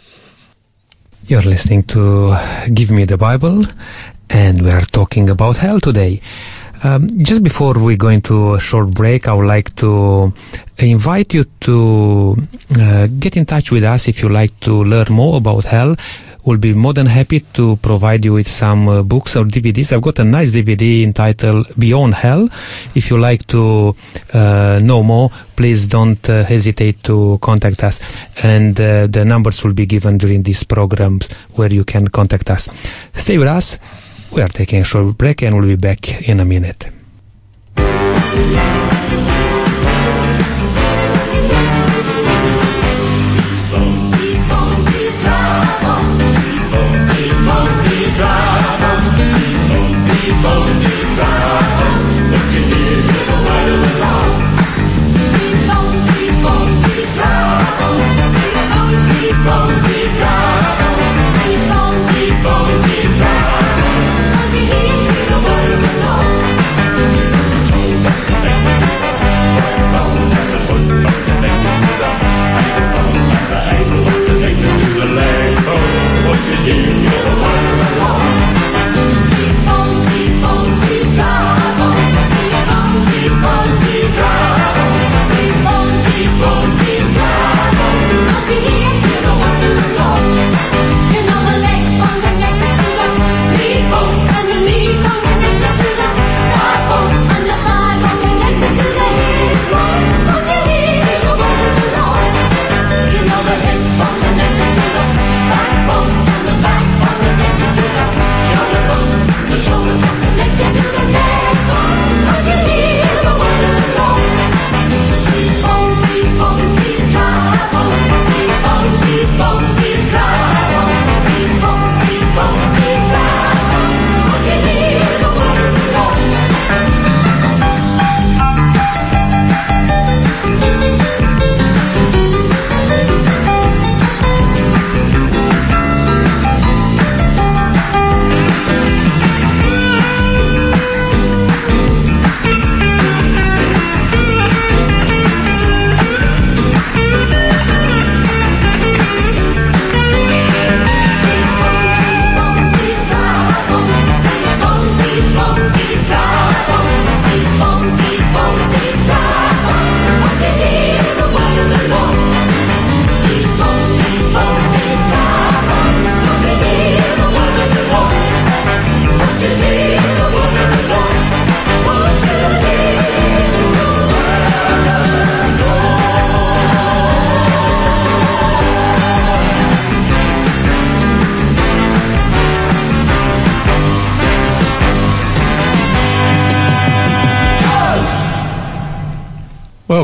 You're 1.27 1.41
listening 1.41 1.83
to 1.83 2.37
Give 2.73 2.91
Me 2.91 3.05
the 3.05 3.17
Bible, 3.17 3.63
and 4.29 4.61
we 4.61 4.69
are 4.69 4.85
talking 4.85 5.29
about 5.29 5.57
hell 5.57 5.79
today. 5.79 6.21
Um, 6.83 7.07
just 7.23 7.41
before 7.43 7.73
we 7.73 7.95
go 7.95 8.09
into 8.09 8.53
a 8.53 8.59
short 8.59 8.91
break, 8.91 9.27
I 9.27 9.33
would 9.33 9.47
like 9.47 9.75
to 9.77 10.33
invite 10.77 11.33
you 11.33 11.45
to 11.61 12.35
uh, 12.79 13.07
get 13.07 13.37
in 13.37 13.45
touch 13.45 13.71
with 13.71 13.83
us 13.83 14.07
if 14.07 14.21
you 14.21 14.29
like 14.29 14.59
to 14.61 14.83
learn 14.83 15.07
more 15.09 15.37
about 15.37 15.65
hell. 15.65 15.95
We'll 16.45 16.59
be 16.59 16.73
more 16.73 16.93
than 16.93 17.07
happy 17.07 17.39
to 17.53 17.75
provide 17.77 18.23
you 18.23 18.33
with 18.33 18.47
some 18.47 18.87
uh, 18.87 19.01
books 19.01 19.35
or 19.35 19.45
DVDs. 19.45 19.91
I've 19.91 20.03
got 20.03 20.19
a 20.19 20.23
nice 20.23 20.51
DVD 20.51 21.03
entitled 21.03 21.67
Beyond 21.77 22.13
Hell. 22.13 22.47
If 22.93 23.09
you 23.09 23.17
like 23.17 23.47
to 23.47 23.95
uh, 24.31 24.79
know 24.81 25.01
more, 25.01 25.31
please 25.55 25.87
don't 25.87 26.29
uh, 26.29 26.43
hesitate 26.43 27.03
to 27.05 27.39
contact 27.41 27.83
us. 27.83 27.99
And 28.43 28.79
uh, 28.79 29.07
the 29.07 29.25
numbers 29.25 29.63
will 29.63 29.73
be 29.73 29.87
given 29.87 30.19
during 30.19 30.43
these 30.43 30.63
programs 30.63 31.27
where 31.55 31.73
you 31.73 31.83
can 31.83 32.09
contact 32.09 32.51
us. 32.51 32.69
Stay 33.13 33.39
with 33.39 33.47
us. 33.47 33.79
We 34.31 34.43
are 34.43 34.47
taking 34.47 34.81
a 34.81 34.83
short 34.83 35.17
break 35.17 35.41
and 35.41 35.55
we'll 35.55 35.67
be 35.67 35.75
back 35.75 36.29
in 36.29 36.39
a 36.39 36.45
minute. 36.45 36.85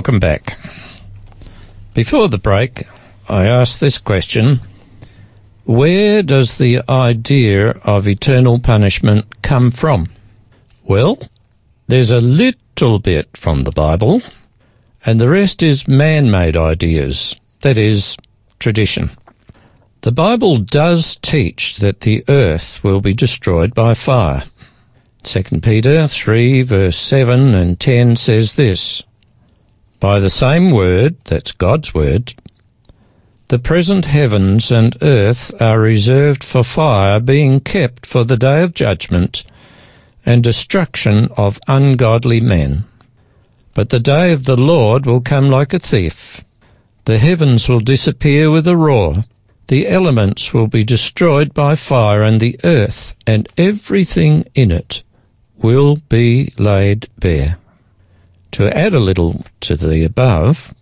Welcome 0.01 0.19
back. 0.19 0.57
Before 1.93 2.27
the 2.27 2.39
break, 2.39 2.85
I 3.29 3.45
asked 3.45 3.79
this 3.79 3.99
question 3.99 4.59
Where 5.65 6.23
does 6.23 6.57
the 6.57 6.81
idea 6.89 7.69
of 7.83 8.07
eternal 8.07 8.57
punishment 8.57 9.43
come 9.43 9.69
from? 9.69 10.09
Well, 10.83 11.19
there's 11.87 12.09
a 12.09 12.19
little 12.19 12.97
bit 12.97 13.37
from 13.37 13.61
the 13.61 13.71
Bible, 13.71 14.23
and 15.05 15.21
the 15.21 15.29
rest 15.29 15.61
is 15.61 15.87
man 15.87 16.31
made 16.31 16.57
ideas, 16.57 17.39
that 17.61 17.77
is, 17.77 18.17
tradition. 18.57 19.11
The 20.01 20.11
Bible 20.11 20.57
does 20.57 21.15
teach 21.17 21.77
that 21.77 22.01
the 22.01 22.23
earth 22.27 22.83
will 22.83 23.01
be 23.01 23.13
destroyed 23.13 23.75
by 23.75 23.93
fire. 23.93 24.45
2 25.21 25.61
Peter 25.61 26.07
3 26.07 26.63
verse 26.63 26.97
7 26.97 27.53
and 27.53 27.79
10 27.79 28.15
says 28.15 28.55
this, 28.55 29.03
By 30.01 30.19
the 30.19 30.31
same 30.31 30.71
word, 30.71 31.15
that's 31.25 31.51
God's 31.51 31.93
word, 31.93 32.33
the 33.49 33.59
present 33.59 34.05
heavens 34.05 34.71
and 34.71 34.97
earth 34.99 35.53
are 35.61 35.79
reserved 35.79 36.43
for 36.43 36.63
fire, 36.63 37.19
being 37.19 37.59
kept 37.59 38.07
for 38.07 38.23
the 38.23 38.35
day 38.35 38.63
of 38.63 38.73
judgment 38.73 39.43
and 40.25 40.43
destruction 40.43 41.29
of 41.37 41.59
ungodly 41.67 42.41
men. 42.41 42.85
But 43.75 43.89
the 43.89 43.99
day 43.99 44.31
of 44.31 44.45
the 44.45 44.57
Lord 44.57 45.05
will 45.05 45.21
come 45.21 45.51
like 45.51 45.71
a 45.71 45.77
thief. 45.77 46.43
The 47.05 47.19
heavens 47.19 47.69
will 47.69 47.79
disappear 47.79 48.49
with 48.49 48.67
a 48.67 48.75
roar. 48.75 49.25
The 49.67 49.87
elements 49.87 50.51
will 50.51 50.67
be 50.67 50.83
destroyed 50.83 51.53
by 51.53 51.75
fire, 51.75 52.23
and 52.23 52.41
the 52.41 52.59
earth 52.63 53.15
and 53.27 53.47
everything 53.55 54.45
in 54.55 54.71
it 54.71 55.03
will 55.57 55.97
be 56.09 56.53
laid 56.57 57.07
bare. 57.19 57.59
To 58.51 58.77
add 58.77 58.93
a 58.93 58.99
little 58.99 59.45
to 59.61 59.75
the 59.75 60.03
above, 60.03 60.73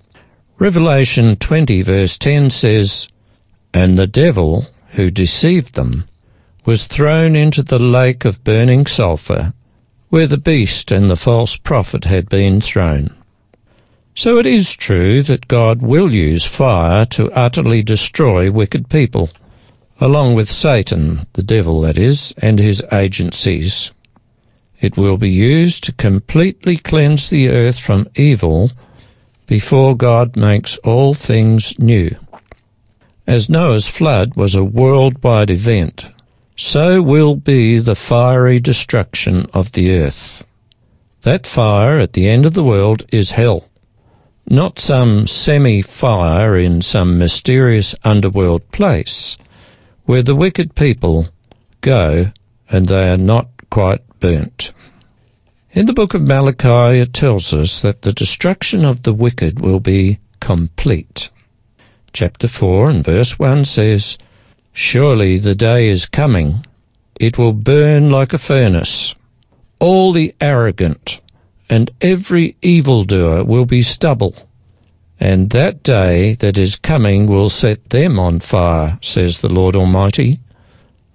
Revelation 0.58 1.36
20 1.36 1.82
verse 1.84 2.18
10 2.18 2.50
says, 2.50 3.08
And 3.74 3.98
the 3.98 4.08
devil, 4.08 4.66
who 4.92 5.10
deceived 5.12 5.76
them, 5.76 6.08
was 6.66 6.88
thrown 6.88 7.36
into 7.36 7.62
the 7.62 7.80
lake 7.80 8.26
of 8.26 8.44
burning 8.44 8.86
sulphur, 8.86 9.54
where 10.10 10.28
the 10.28 10.38
beast 10.38 10.92
and 10.92 11.10
the 11.10 11.16
false 11.16 11.58
prophet 11.58 12.06
had 12.06 12.28
been 12.28 12.60
thrown. 12.60 13.14
So 14.16 14.38
it 14.38 14.46
is 14.46 14.76
true 14.76 15.22
that 15.24 15.48
God 15.48 15.82
will 15.82 16.12
use 16.12 16.46
fire 16.46 17.06
to 17.06 17.32
utterly 17.32 17.84
destroy 17.84 18.52
wicked 18.52 18.90
people, 18.90 19.30
along 20.02 20.34
with 20.34 20.52
Satan, 20.52 21.28
the 21.34 21.44
devil 21.44 21.82
that 21.82 21.98
is, 21.98 22.34
and 22.40 22.60
his 22.60 22.84
agencies. 22.92 23.94
It 24.82 24.98
will 24.98 25.18
be 25.18 25.30
used 25.30 25.84
to 25.86 25.94
completely 25.94 26.78
cleanse 26.78 27.30
the 27.30 27.50
earth 27.50 27.80
from 27.80 28.08
evil 28.16 28.72
before 29.46 29.96
God 29.96 30.38
makes 30.38 30.78
all 30.78 31.14
things 31.14 31.78
new. 31.80 32.12
As 33.28 33.50
Noah's 33.50 33.88
flood 33.88 34.36
was 34.36 34.56
a 34.56 34.64
worldwide 34.64 35.50
event, 35.50 36.08
so 36.56 37.02
will 37.02 37.36
be 37.36 37.80
the 37.80 37.96
fiery 37.96 38.60
destruction 38.60 39.48
of 39.54 39.72
the 39.74 39.92
earth. 39.92 40.46
That 41.22 41.46
fire 41.46 42.00
at 42.00 42.14
the 42.14 42.30
end 42.30 42.46
of 42.46 42.54
the 42.54 42.64
world 42.64 43.06
is 43.12 43.32
hell, 43.32 43.70
not 44.48 44.80
some 44.80 45.28
semi 45.28 45.82
fire 45.82 46.58
in 46.58 46.82
some 46.82 47.18
mysterious 47.18 47.94
underworld 48.04 48.72
place 48.72 49.38
where 50.06 50.24
the 50.24 50.36
wicked 50.36 50.74
people 50.76 51.28
go 51.82 52.26
and 52.70 52.88
they 52.88 53.12
are 53.12 53.18
not 53.18 53.48
quite 53.70 54.02
burnt. 54.20 54.74
In 55.72 55.86
the 55.86 55.94
book 55.94 56.16
of 56.16 56.24
Malachi, 56.24 57.00
it 57.00 57.14
tells 57.14 57.54
us 57.54 57.82
that 57.84 58.02
the 58.02 58.12
destruction 58.12 58.84
of 58.84 59.04
the 59.04 59.14
wicked 59.14 59.60
will 59.60 59.80
be 59.80 60.20
complete. 60.40 61.30
Chapter 62.12 62.48
4 62.48 62.90
and 62.90 63.06
verse 63.06 63.38
1 63.38 63.66
says, 63.66 64.18
Surely 64.74 65.38
the 65.38 65.54
day 65.54 65.88
is 65.88 66.08
coming. 66.08 66.66
It 67.20 67.38
will 67.38 67.54
burn 67.54 68.10
like 68.10 68.34
a 68.34 68.40
furnace. 68.40 69.14
All 69.80 70.12
the 70.12 70.34
arrogant 70.42 71.22
and 71.70 71.92
every 72.02 72.56
evildoer 72.64 73.44
will 73.44 73.66
be 73.66 73.84
stubble. 73.84 74.36
And 75.20 75.52
that 75.52 75.84
day 75.84 76.34
that 76.36 76.58
is 76.58 76.78
coming 76.78 77.28
will 77.28 77.50
set 77.50 77.90
them 77.90 78.18
on 78.18 78.40
fire, 78.40 78.98
says 79.02 79.42
the 79.42 79.50
Lord 79.50 79.76
Almighty. 79.76 80.40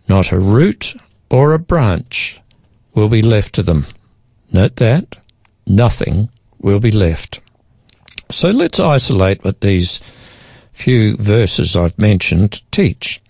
Not 0.08 0.30
a 0.30 0.38
root 0.38 0.94
or 1.28 1.54
a 1.54 1.58
branch 1.58 2.40
will 2.94 3.08
be 3.08 3.22
left 3.22 3.54
to 3.54 3.62
them. 3.62 3.86
Note 4.52 4.76
that. 4.76 5.16
Nothing 5.66 6.30
will 6.58 6.80
be 6.80 6.90
left. 6.90 7.40
So 8.30 8.50
let's 8.50 8.80
isolate 8.80 9.44
what 9.44 9.60
these 9.60 10.00
few 10.72 11.16
verses 11.16 11.76
I've 11.76 11.98
mentioned 11.98 12.62
teach. 12.70 13.20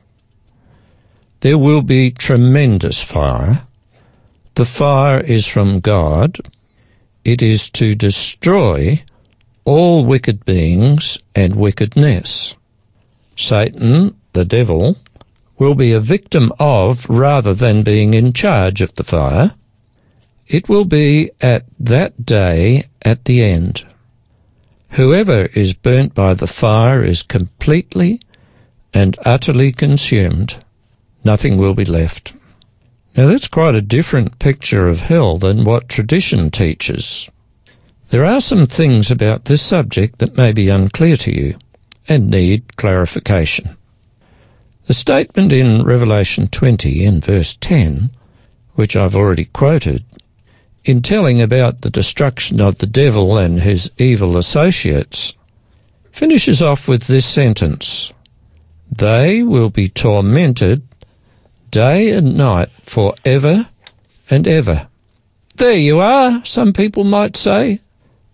There 1.41 1.59
will 1.59 1.83
be 1.83 2.11
tremendous 2.11 3.03
fire. 3.03 3.63
The 4.55 4.65
fire 4.65 5.21
is 5.21 5.47
from 5.47 5.81
God. 5.81 6.39
It 7.25 7.43
is 7.43 7.71
to 7.71 7.95
destroy 7.95 9.03
all 9.65 10.05
wicked 10.05 10.45
beings 10.45 11.19
and 11.35 11.57
wickedness. 11.57 12.55
Satan, 13.37 14.17
the 14.33 14.45
devil, 14.45 14.97
will 15.59 15.75
be 15.75 15.93
a 15.93 16.01
victim 16.01 16.53
of 16.59 17.09
rather 17.09 17.55
than 17.55 17.83
being 17.83 18.15
in 18.15 18.33
charge 18.33 18.81
of 18.81 18.95
the 18.95 19.05
fire. 19.05 19.53
It 20.47 20.69
will 20.69 20.85
be 20.85 21.31
at 21.41 21.65
that 21.79 22.27
day 22.27 22.85
at 23.03 23.25
the 23.25 23.43
end. 23.43 23.87
Whoever 24.91 25.47
is 25.55 25.75
burnt 25.75 26.15
by 26.15 26.35
the 26.35 26.47
fire 26.47 27.03
is 27.03 27.23
completely 27.23 28.21
and 28.93 29.17
utterly 29.25 29.73
consumed 29.73 30.57
nothing 31.25 31.57
will 31.57 31.75
be 31.75 31.85
left. 31.85 32.35
Now 33.17 33.27
that's 33.27 33.49
quite 33.49 33.75
a 33.75 33.83
different 33.83 34.39
picture 34.39 34.87
of 34.87 35.01
hell 35.01 35.39
than 35.39 35.65
what 35.65 35.89
tradition 35.89 36.51
teaches. 36.51 37.31
There 38.11 38.25
are 38.25 38.41
some 38.41 38.67
things 38.67 39.11
about 39.11 39.47
this 39.47 39.63
subject 39.63 40.19
that 40.19 40.37
may 40.37 40.53
be 40.53 40.69
unclear 40.69 41.17
to 41.17 41.33
you 41.33 41.57
and 42.07 42.31
need 42.31 42.77
clarification. 42.77 43.77
The 44.87 44.95
statement 44.95 45.53
in 45.53 45.83
Revelation 45.83 46.49
20 46.49 47.05
in 47.05 47.21
verse 47.23 47.57
10, 47.57 48.11
which 48.75 48.95
I've 48.95 49.17
already 49.17 49.47
quoted, 49.47 50.05
in 50.85 51.01
telling 51.03 51.41
about 51.41 51.81
the 51.81 51.91
destruction 51.91 52.61
of 52.61 52.79
the 52.79 52.87
devil 52.87 53.39
and 53.39 53.61
his 53.61 53.91
evil 53.99 54.37
associates, 54.37 55.35
finishes 56.13 56.63
off 56.63 56.87
with 56.87 57.07
this 57.07 57.27
sentence 57.27 58.13
They 58.91 59.43
will 59.43 59.71
be 59.71 59.89
tormented 59.89 60.83
day 61.71 62.11
and 62.11 62.37
night 62.37 62.71
for 62.71 63.15
ever 63.25 63.69
and 64.31 64.47
ever. 64.47 64.89
There 65.57 65.77
you 65.77 66.01
are, 66.01 66.45
some 66.45 66.73
people 66.73 67.05
might 67.05 67.37
say. 67.37 67.81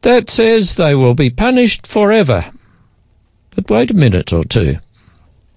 That 0.02 0.30
says 0.30 0.74
they 0.74 0.94
will 0.94 1.14
be 1.14 1.30
punished 1.30 1.86
forever. 1.86 2.52
But 3.50 3.70
wait 3.70 3.90
a 3.90 3.94
minute 3.94 4.32
or 4.32 4.44
two. 4.44 4.76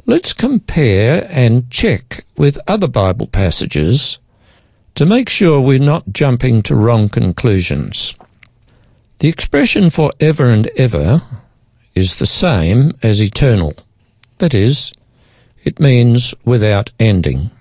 Let's 0.06 0.34
compare 0.34 1.28
and 1.30 1.70
check 1.70 2.26
with 2.38 2.60
other 2.68 2.88
Bible 2.88 3.28
passages 3.28 4.20
to 4.96 5.06
make 5.06 5.30
sure 5.30 5.60
we're 5.60 5.80
not 5.80 6.12
jumping 6.12 6.62
to 6.64 6.76
wrong 6.76 7.10
conclusions. 7.10 8.16
The 9.20 9.30
expression 9.30 9.90
for 9.90 10.12
ever 10.20 10.50
and 10.50 10.70
ever 10.78 11.22
is 11.96 12.18
the 12.18 12.26
same 12.26 12.92
as 13.02 13.22
eternal. 13.22 13.74
That 14.38 14.54
is, 14.54 14.94
it 15.64 15.80
means 15.80 16.34
without 16.44 16.92
ending 17.00 17.52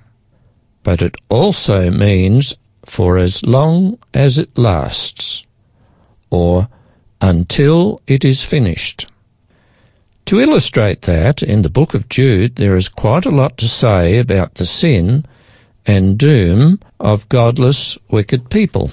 but 0.82 1.02
it 1.02 1.16
also 1.28 1.90
means 1.90 2.54
for 2.84 3.18
as 3.18 3.44
long 3.46 3.98
as 4.12 4.38
it 4.38 4.56
lasts, 4.58 5.46
or 6.30 6.68
until 7.20 8.00
it 8.06 8.24
is 8.24 8.44
finished. 8.44 9.08
To 10.26 10.40
illustrate 10.40 11.02
that, 11.02 11.42
in 11.42 11.62
the 11.62 11.70
book 11.70 11.94
of 11.94 12.08
Jude, 12.08 12.56
there 12.56 12.76
is 12.76 12.88
quite 12.88 13.26
a 13.26 13.30
lot 13.30 13.56
to 13.58 13.68
say 13.68 14.18
about 14.18 14.54
the 14.54 14.66
sin 14.66 15.24
and 15.86 16.18
doom 16.18 16.80
of 17.00 17.28
godless, 17.28 17.98
wicked 18.10 18.50
people. 18.50 18.92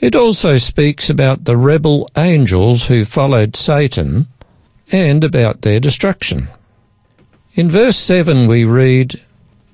It 0.00 0.14
also 0.14 0.56
speaks 0.56 1.08
about 1.08 1.44
the 1.44 1.56
rebel 1.56 2.10
angels 2.16 2.88
who 2.88 3.04
followed 3.04 3.56
Satan 3.56 4.28
and 4.92 5.24
about 5.24 5.62
their 5.62 5.80
destruction. 5.80 6.48
In 7.54 7.70
verse 7.70 7.96
7 7.96 8.46
we 8.46 8.64
read, 8.64 9.20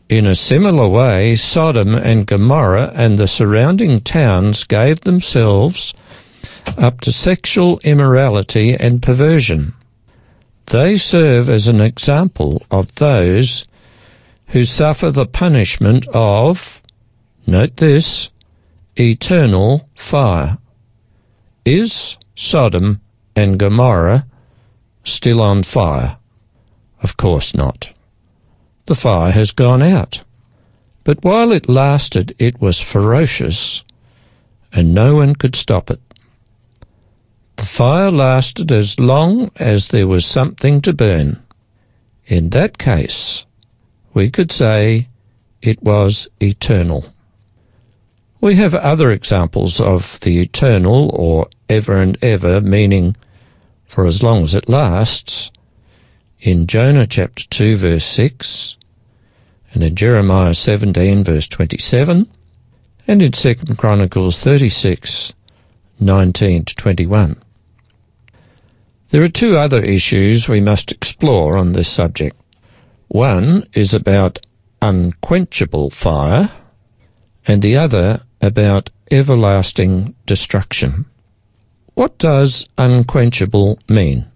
in 0.08 0.26
a 0.26 0.34
similar 0.34 0.88
way, 0.88 1.36
Sodom 1.36 1.94
and 1.94 2.26
Gomorrah 2.26 2.92
and 2.94 3.18
the 3.18 3.28
surrounding 3.28 4.00
towns 4.00 4.64
gave 4.64 5.00
themselves 5.02 5.94
up 6.76 7.00
to 7.02 7.12
sexual 7.12 7.80
immorality 7.84 8.74
and 8.74 9.02
perversion. 9.02 9.74
They 10.66 10.96
serve 10.96 11.48
as 11.48 11.68
an 11.68 11.80
example 11.80 12.62
of 12.70 12.94
those 12.96 13.66
who 14.50 14.64
suffer 14.64 15.10
the 15.10 15.26
punishment 15.26 16.06
of, 16.14 16.80
note 17.46 17.76
this, 17.76 18.30
eternal 18.96 19.88
fire. 19.94 20.58
Is 21.64 22.18
Sodom 22.34 23.00
and 23.36 23.58
Gomorrah 23.58 24.26
still 25.04 25.40
on 25.40 25.62
fire? 25.62 26.18
Of 27.02 27.16
course 27.16 27.54
not 27.54 27.90
the 28.90 28.96
fire 28.96 29.30
has 29.30 29.52
gone 29.52 29.82
out. 29.82 30.24
But 31.04 31.22
while 31.22 31.52
it 31.52 31.68
lasted, 31.68 32.34
it 32.40 32.60
was 32.60 32.82
ferocious, 32.82 33.84
and 34.72 34.92
no 34.92 35.14
one 35.14 35.36
could 35.36 35.54
stop 35.54 35.92
it. 35.92 36.00
The 37.54 37.66
fire 37.66 38.10
lasted 38.10 38.72
as 38.72 38.98
long 38.98 39.52
as 39.54 39.88
there 39.88 40.08
was 40.08 40.26
something 40.26 40.80
to 40.80 40.92
burn. 40.92 41.40
In 42.26 42.50
that 42.50 42.78
case, 42.78 43.46
we 44.12 44.30
could 44.30 44.50
say 44.50 45.08
it 45.62 45.82
was 45.82 46.28
eternal. 46.40 47.12
We 48.40 48.54
have 48.56 48.74
other 48.74 49.10
examples 49.10 49.80
of 49.80 50.18
the 50.20 50.40
eternal 50.40 51.10
or 51.10 51.48
ever 51.68 52.00
and 52.00 52.16
ever, 52.22 52.60
meaning 52.60 53.16
for 53.86 54.06
as 54.06 54.22
long 54.22 54.42
as 54.42 54.54
it 54.54 54.68
lasts, 54.68 55.50
in 56.40 56.66
Jonah 56.66 57.06
chapter 57.06 57.46
2 57.48 57.76
verse 57.76 58.04
6, 58.04 58.76
and 59.72 59.82
in 59.82 59.94
Jeremiah 59.94 60.54
17 60.54 61.22
verse 61.22 61.48
27, 61.48 62.30
and 63.06 63.22
in 63.22 63.32
2 63.32 63.54
Chronicles 63.76 64.42
36, 64.42 65.34
19 66.00 66.64
to 66.64 66.74
21. 66.74 67.42
There 69.10 69.22
are 69.22 69.28
two 69.28 69.56
other 69.58 69.82
issues 69.82 70.48
we 70.48 70.60
must 70.60 70.92
explore 70.92 71.56
on 71.56 71.72
this 71.72 71.88
subject. 71.88 72.36
One 73.10 73.66
is 73.72 73.92
about 73.92 74.38
unquenchable 74.80 75.90
fire, 75.90 76.52
and 77.44 77.60
the 77.60 77.76
other 77.76 78.20
about 78.40 78.90
everlasting 79.10 80.14
destruction. 80.26 81.06
What 81.94 82.18
does 82.18 82.68
unquenchable 82.78 83.80
mean? 83.88 84.30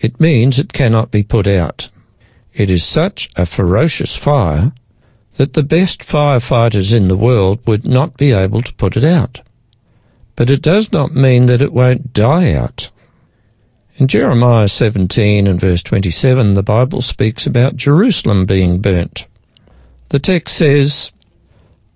It 0.00 0.18
means 0.18 0.58
it 0.58 0.72
cannot 0.72 1.12
be 1.12 1.22
put 1.22 1.46
out. 1.46 1.88
It 2.52 2.70
is 2.70 2.82
such 2.82 3.30
a 3.36 3.46
ferocious 3.46 4.16
fire 4.16 4.72
that 5.36 5.52
the 5.52 5.62
best 5.62 6.00
firefighters 6.00 6.92
in 6.92 7.06
the 7.06 7.16
world 7.16 7.60
would 7.68 7.86
not 7.86 8.16
be 8.16 8.32
able 8.32 8.62
to 8.62 8.74
put 8.74 8.96
it 8.96 9.04
out. 9.04 9.42
But 10.34 10.50
it 10.50 10.60
does 10.60 10.90
not 10.90 11.14
mean 11.14 11.46
that 11.46 11.62
it 11.62 11.72
won't 11.72 12.12
die 12.12 12.52
out. 12.52 12.90
In 13.98 14.08
Jeremiah 14.08 14.68
17 14.68 15.46
and 15.46 15.58
verse 15.58 15.82
27, 15.82 16.52
the 16.52 16.62
Bible 16.62 17.00
speaks 17.00 17.46
about 17.46 17.76
Jerusalem 17.76 18.44
being 18.44 18.82
burnt. 18.82 19.26
The 20.08 20.18
text 20.18 20.54
says, 20.54 21.12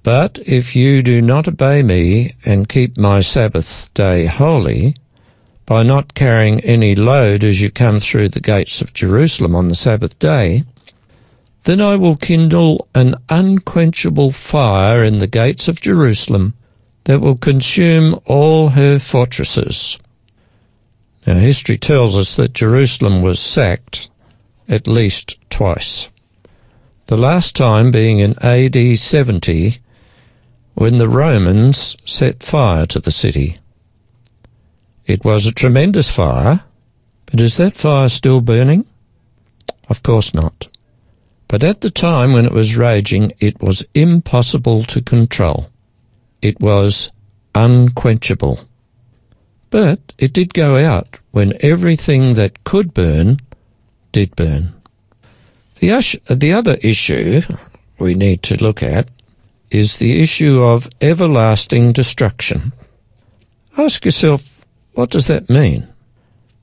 But 0.03 0.39
if 0.47 0.75
you 0.75 1.03
do 1.03 1.21
not 1.21 1.47
obey 1.47 1.83
me 1.83 2.31
and 2.43 2.71
keep 2.71 2.97
my 2.97 3.21
Sabbath 3.21 3.93
day 3.93 4.25
holy, 4.25 4.97
by 5.67 5.83
not 5.83 6.15
carrying 6.15 6.61
any 6.61 6.95
load 6.95 7.45
as 7.45 7.61
you 7.61 7.71
come 7.71 8.01
through 8.01 8.31
the 8.31 8.41
gates 8.41 8.81
of 8.81 8.95
Jerusalem 8.95 9.55
on 9.55 9.69
the 9.69 9.75
Sabbath 9.75 10.19
day, 10.19 10.65
then 11.65 11.83
I 11.83 11.97
will 11.97 12.17
kindle 12.17 12.89
an 12.95 13.15
unquenchable 13.29 14.31
fire 14.31 15.05
in 15.05 15.19
the 15.19 15.27
gates 15.27 15.69
of 15.69 15.83
Jerusalem 15.83 16.55
that 17.05 17.21
will 17.21 17.37
consume 17.37 18.19
all 18.25 18.71
her 18.71 18.99
fortresses. 18.99 19.99
Now, 21.27 21.35
history 21.35 21.77
tells 21.77 22.19
us 22.19 22.37
that 22.37 22.55
Jerusalem 22.55 23.23
was 23.23 23.39
sacked 23.39 24.11
at 24.69 24.87
least 24.87 25.39
twice. 25.51 26.11
The 27.07 27.17
last 27.17 27.57
time 27.57 27.91
being 27.91 28.21
in 28.21 28.39
AD 28.39 28.99
70, 28.99 29.79
when 30.75 30.99
the 30.99 31.09
Romans 31.09 31.97
set 32.05 32.43
fire 32.43 32.87
to 32.87 33.01
the 33.01 33.11
city. 33.11 33.59
It 35.05 35.25
was 35.25 35.47
a 35.47 35.53
tremendous 35.53 36.11
fire, 36.15 36.61
but 37.27 37.41
is 37.41 37.57
that 37.59 37.77
fire 37.77 38.09
still 38.09 38.41
burning? 38.41 38.87
Of 39.89 40.03
course 40.03 40.33
not. 40.33 40.69
But 41.49 41.65
at 41.65 41.81
the 41.81 41.91
time 41.91 42.33
when 42.33 42.47
it 42.47 42.53
was 42.53 42.77
raging, 42.77 43.33
it 43.41 43.61
was 43.61 43.85
impossible 43.93 44.85
to 44.85 45.03
control. 45.03 45.69
It 46.41 46.61
was 46.61 47.11
unquenchable. 47.55 48.61
But 49.71 50.15
it 50.19 50.33
did 50.33 50.53
go 50.53 50.77
out 50.77 51.21
when 51.31 51.55
everything 51.61 52.35
that 52.35 52.65
could 52.65 52.93
burn 52.93 53.39
did 54.13 54.35
burn. 54.37 54.75
The, 55.79 56.21
the 56.29 56.53
other 56.53 56.77
issue 56.83 57.43
we 57.99 58.15
need 58.15 58.43
to 58.45 58.63
look 58.63 58.83
at 58.83 59.09
is 59.71 59.97
the 59.97 60.21
issue 60.21 60.63
of 60.63 60.91
everlasting 61.01 61.93
destruction. 61.93 62.73
Ask 63.79 64.05
yourself, 64.05 64.65
what 64.95 65.11
does 65.11 65.29
that 65.29 65.49
mean? 65.49 65.89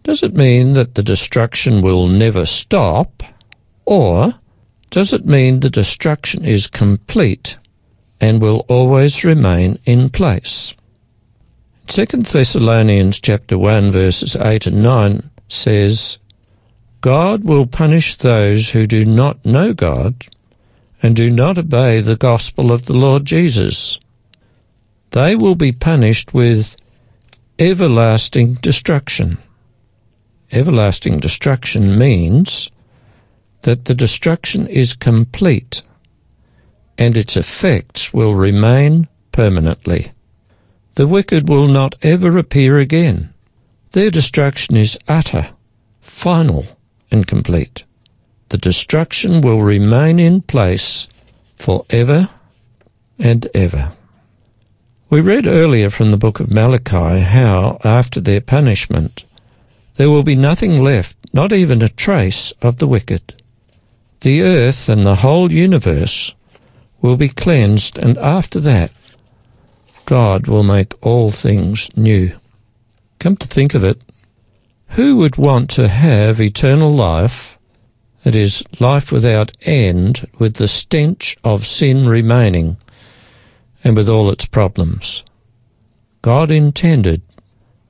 Does 0.04 0.24
it 0.24 0.36
mean 0.36 0.74
that 0.74 0.96
the 0.96 1.04
destruction 1.04 1.82
will 1.82 2.08
never 2.08 2.46
stop, 2.46 3.24
or 3.86 4.34
does 4.89 5.13
it 5.13 5.26
mean 5.26 5.60
the 5.60 5.70
destruction 5.70 6.46
is 6.46 6.67
complete 6.67 7.58
and 8.20 8.41
will 8.41 8.65
always 8.67 9.24
remain 9.24 9.80
in 9.86 10.10
place? 10.10 10.74
2 11.88 12.06
Thessalonians 12.06 13.21
chapter 13.21 13.58
1 13.58 13.91
verses 13.91 14.36
8 14.36 14.67
and 14.67 14.84
9 14.84 15.30
says, 15.47 16.19
God 17.00 17.45
will 17.45 17.65
punish 17.65 18.15
those 18.15 18.71
who 18.71 18.86
do 18.86 19.06
not 19.06 19.45
know 19.45 19.73
God 19.73 20.28
and 21.02 21.15
do 21.15 21.32
not 21.32 21.58
obey 21.58 22.02
the 22.02 22.17
gospel 22.17 22.73
of 22.73 22.88
the 22.88 22.93
Lord 22.93 23.23
Jesus. 23.23 24.00
They 25.12 25.38
will 25.38 25.56
be 25.56 25.71
punished 25.71 26.34
with 26.34 26.76
everlasting 27.58 28.56
destruction. 28.56 29.38
Everlasting 30.52 31.19
destruction 31.19 31.97
means 31.97 32.69
that 33.62 33.86
the 33.86 33.95
destruction 33.95 34.67
is 34.67 34.93
complete 34.93 35.84
and 36.97 37.15
its 37.15 37.38
effects 37.38 38.13
will 38.13 38.36
remain 38.36 39.08
permanently. 39.32 40.12
The 40.97 41.05
wicked 41.05 41.47
will 41.47 41.67
not 41.67 41.93
ever 42.01 42.39
appear 42.39 42.79
again. 42.79 43.31
Their 43.91 44.10
destruction 44.10 44.75
is 44.75 44.97
utter, 45.07 45.51
final, 46.01 46.65
and 47.12 47.27
complete. 47.27 47.83
The 48.49 48.57
destruction 48.57 49.41
will 49.41 49.62
remain 49.62 50.17
in 50.17 50.41
place 50.41 51.07
forever 51.55 52.29
and 53.19 53.47
ever. 53.53 53.91
We 55.12 55.21
read 55.21 55.45
earlier 55.45 55.91
from 55.91 56.10
the 56.10 56.17
book 56.17 56.39
of 56.39 56.49
Malachi 56.49 57.19
how, 57.19 57.79
after 57.83 58.19
their 58.19 58.41
punishment, 58.41 59.23
there 59.97 60.10
will 60.10 60.23
be 60.23 60.36
nothing 60.36 60.81
left, 60.81 61.15
not 61.31 61.53
even 61.53 61.83
a 61.83 61.89
trace 61.89 62.53
of 62.63 62.77
the 62.77 62.88
wicked. 62.88 63.39
The 64.21 64.41
earth 64.41 64.89
and 64.89 65.05
the 65.05 65.17
whole 65.17 65.51
universe 65.51 66.33
will 67.01 67.17
be 67.17 67.29
cleansed, 67.29 67.99
and 67.99 68.17
after 68.17 68.60
that, 68.62 68.91
God 70.08 70.48
will 70.48 70.63
make 70.63 70.93
all 71.06 71.32
things 71.32 71.89
new. 71.98 72.32
Come 73.20 73.36
to 73.36 73.48
think 73.48 73.74
of 73.74 73.84
it, 73.84 74.02
who 74.91 75.17
would 75.17 75.36
want 75.36 75.70
to 75.72 75.89
have 75.89 76.39
eternal 76.39 76.93
life, 76.93 77.60
that 78.24 78.34
is, 78.34 78.63
life 78.80 79.12
without 79.12 79.52
end, 79.63 80.26
with 80.39 80.56
the 80.56 80.67
stench 80.70 81.36
of 81.43 81.65
sin 81.65 82.08
remaining 82.08 82.78
and 83.84 83.98
with 83.98 84.08
all 84.08 84.30
its 84.30 84.46
problems? 84.46 85.26
God 86.22 86.52
intended 86.52 87.22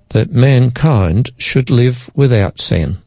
that 0.10 0.32
mankind 0.32 1.30
should 1.38 1.70
live 1.70 2.10
without 2.16 2.60
sin. 2.60 2.98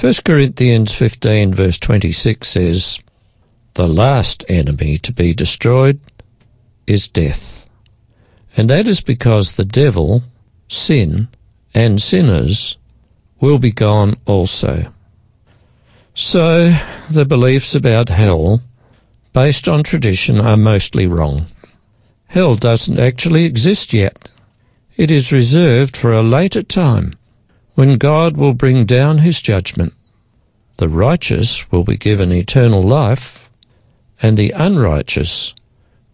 1 0.00 0.14
Corinthians 0.24 0.94
15 0.94 1.52
verse 1.52 1.78
26 1.78 2.48
says, 2.48 2.98
The 3.74 3.86
last 3.86 4.42
enemy 4.48 4.96
to 4.96 5.12
be 5.12 5.34
destroyed 5.34 6.00
is 6.86 7.08
death. 7.08 7.63
And 8.56 8.70
that 8.70 8.86
is 8.86 9.00
because 9.00 9.52
the 9.52 9.64
devil, 9.64 10.22
sin, 10.68 11.28
and 11.74 12.00
sinners 12.00 12.78
will 13.40 13.58
be 13.58 13.72
gone 13.72 14.16
also. 14.26 14.92
So, 16.14 16.72
the 17.10 17.24
beliefs 17.24 17.74
about 17.74 18.08
hell, 18.08 18.62
based 19.32 19.68
on 19.68 19.82
tradition, 19.82 20.40
are 20.40 20.56
mostly 20.56 21.08
wrong. 21.08 21.46
Hell 22.28 22.54
doesn't 22.54 22.98
actually 22.98 23.44
exist 23.44 23.92
yet. 23.92 24.30
It 24.96 25.10
is 25.10 25.32
reserved 25.32 25.96
for 25.96 26.12
a 26.12 26.22
later 26.22 26.62
time 26.62 27.14
when 27.74 27.98
God 27.98 28.36
will 28.36 28.54
bring 28.54 28.84
down 28.84 29.18
his 29.18 29.42
judgment. 29.42 29.92
The 30.76 30.88
righteous 30.88 31.70
will 31.72 31.82
be 31.82 31.96
given 31.96 32.32
eternal 32.32 32.82
life, 32.82 33.50
and 34.22 34.36
the 34.36 34.52
unrighteous 34.52 35.54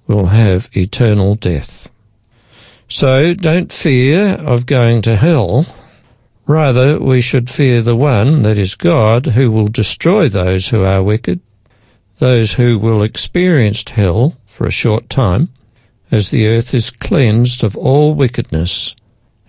will 0.07 0.27
have 0.27 0.71
eternal 0.75 1.35
death. 1.35 1.93
So 2.91 3.35
don't 3.35 3.73
fear 3.73 4.31
of 4.31 4.67
going 4.67 5.01
to 5.03 5.15
hell. 5.15 5.65
Rather, 6.45 6.99
we 6.99 7.21
should 7.21 7.49
fear 7.49 7.83
the 7.83 7.95
one, 7.95 8.43
that 8.43 8.59
is 8.59 8.75
God, 8.75 9.27
who 9.27 9.53
will 9.53 9.69
destroy 9.69 10.29
those 10.29 10.69
who 10.69 10.83
are 10.83 11.01
wicked, 11.01 11.41
those 12.19 12.55
who 12.55 12.81
will 12.81 13.05
experience 13.05 13.89
hell 13.89 14.37
for 14.45 14.67
a 14.67 14.73
short 14.73 15.09
time, 15.09 15.51
as 16.11 16.31
the 16.31 16.49
earth 16.49 16.75
is 16.75 16.91
cleansed 16.91 17.63
of 17.63 17.77
all 17.77 18.13
wickedness, 18.13 18.97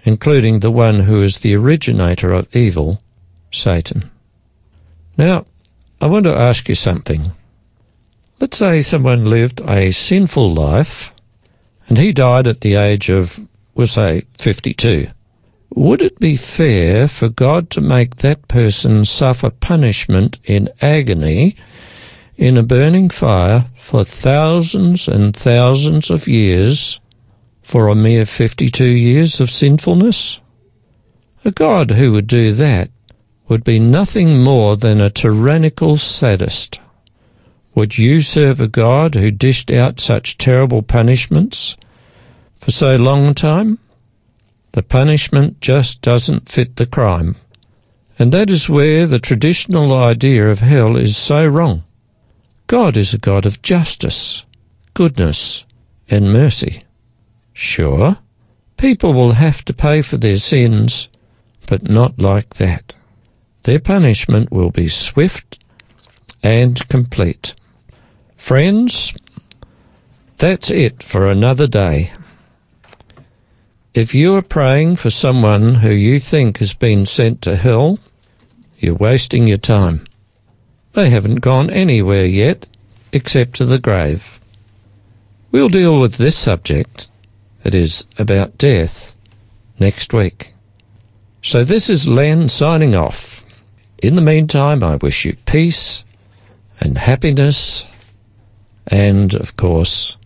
including 0.04 0.60
the 0.60 0.70
one 0.70 1.00
who 1.00 1.24
is 1.24 1.40
the 1.40 1.56
originator 1.56 2.32
of 2.32 2.56
evil, 2.56 3.02
Satan. 3.50 4.12
Now, 5.18 5.48
I 6.00 6.06
want 6.06 6.26
to 6.26 6.38
ask 6.38 6.70
you 6.70 6.76
something. 6.76 7.32
Let's 8.40 8.58
say 8.58 8.84
someone 8.84 9.26
lived 9.26 9.62
a 9.62 9.90
sinful 9.90 10.54
life 10.54 11.11
and 11.92 11.98
he 11.98 12.14
died 12.14 12.48
at 12.48 12.62
the 12.62 12.76
age 12.76 13.10
of, 13.10 13.38
we'll 13.76 13.86
say, 13.86 14.22
52. 14.38 15.08
Would 15.76 16.02
it 16.02 16.22
be 16.22 16.38
fair 16.38 17.10
for 17.10 17.28
God 17.28 17.70
to 17.72 17.82
make 17.82 18.16
that 18.16 18.48
person 18.48 19.04
suffer 19.04 19.50
punishment 19.50 20.40
in 20.46 20.70
agony 20.82 21.58
in 22.38 22.56
a 22.56 22.64
burning 22.64 23.10
fire 23.10 23.66
for 23.76 24.06
thousands 24.06 25.10
and 25.10 25.36
thousands 25.36 26.10
of 26.10 26.30
years 26.30 27.02
for 27.62 27.90
a 27.90 27.94
mere 27.94 28.26
52 28.26 28.86
years 28.86 29.42
of 29.42 29.50
sinfulness? 29.50 30.40
A 31.44 31.52
God 31.52 31.92
who 31.92 32.14
would 32.14 32.28
do 32.28 32.54
that 32.54 32.90
would 33.50 33.66
be 33.66 33.80
nothing 33.80 34.42
more 34.42 34.78
than 34.78 35.02
a 35.02 35.10
tyrannical 35.10 35.98
sadist. 35.98 36.80
Would 37.74 37.98
you 37.98 38.20
serve 38.20 38.60
a 38.60 38.68
God 38.68 39.16
who 39.16 39.32
dished 39.32 39.72
out 39.72 40.00
such 40.00 40.38
terrible 40.38 40.82
punishments 40.82 41.78
for 42.58 42.72
so 42.72 42.98
long 42.98 43.28
a 43.28 43.34
time? 43.34 43.80
The 44.74 44.84
punishment 44.84 45.62
just 45.62 46.02
doesn't 46.02 46.50
fit 46.50 46.76
the 46.76 46.86
crime. 46.86 47.38
And 48.20 48.32
that 48.34 48.50
is 48.50 48.70
where 48.70 49.08
the 49.08 49.20
traditional 49.20 49.94
idea 49.94 50.50
of 50.50 50.60
hell 50.60 50.98
is 50.98 51.16
so 51.16 51.48
wrong. 51.48 51.84
God 52.68 52.98
is 52.98 53.14
a 53.14 53.18
God 53.18 53.46
of 53.46 53.62
justice, 53.62 54.46
goodness, 54.94 55.64
and 56.10 56.32
mercy. 56.32 56.84
Sure, 57.54 58.18
people 58.78 59.14
will 59.14 59.34
have 59.34 59.64
to 59.66 59.74
pay 59.74 60.02
for 60.02 60.18
their 60.18 60.38
sins, 60.38 61.10
but 61.68 61.84
not 61.84 62.20
like 62.20 62.56
that. 62.56 62.94
Their 63.64 63.80
punishment 63.80 64.52
will 64.52 64.72
be 64.72 64.88
swift 64.88 65.60
and 66.44 66.88
complete. 66.90 67.56
Friends, 68.42 69.14
that's 70.38 70.72
it 70.72 71.04
for 71.04 71.28
another 71.28 71.68
day. 71.68 72.12
If 73.94 74.16
you 74.16 74.36
are 74.36 74.42
praying 74.42 74.96
for 74.98 75.12
someone 75.12 75.76
who 75.76 75.92
you 75.92 76.20
think 76.20 76.58
has 76.58 76.74
been 76.74 77.06
sent 77.06 77.44
to 77.44 77.56
hell, 77.56 78.00
you're 78.78 78.96
wasting 78.96 79.48
your 79.48 79.60
time. 79.60 80.06
They 80.94 81.12
haven't 81.12 81.36
gone 81.36 81.70
anywhere 81.70 82.26
yet 82.26 82.68
except 83.14 83.56
to 83.58 83.66
the 83.66 83.80
grave. 83.80 84.42
We'll 85.52 85.70
deal 85.70 86.02
with 86.02 86.16
this 86.16 86.36
subject, 86.36 87.10
it 87.64 87.76
is 87.76 88.06
about 88.18 88.58
death, 88.58 89.16
next 89.80 90.14
week. 90.14 90.56
So 91.44 91.64
this 91.64 91.92
is 91.92 92.10
Len 92.10 92.50
signing 92.50 92.96
off. 92.96 93.46
In 94.02 94.16
the 94.16 94.22
meantime, 94.22 94.84
I 94.84 94.96
wish 94.96 95.26
you 95.26 95.36
peace 95.46 96.04
and 96.80 96.98
happiness 96.98 97.86
and, 98.92 99.34
of 99.34 99.56
course, 99.56 100.18